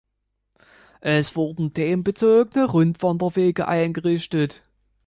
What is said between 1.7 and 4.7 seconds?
themenbezogenen Rundwanderwege eingerichtet.